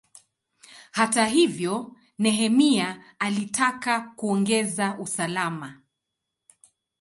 Hata 0.91 1.25
hivyo, 1.25 1.95
Nehemia 2.19 3.03
alitaka 3.19 3.99
kuongeza 4.01 4.97
usalama. 4.99 5.81